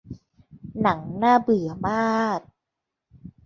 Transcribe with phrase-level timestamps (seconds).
[0.81, 2.39] หนังน่าเบื่อมาก